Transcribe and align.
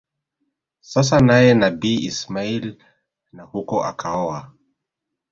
sasa 0.91 1.17
naye 1.27 1.53
Nabii 1.53 2.05
Ismail 2.09 2.75
na 3.33 3.43
huko 3.43 3.85
akaoa 3.85 4.51